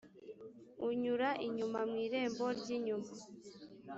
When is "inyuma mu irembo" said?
1.47-2.45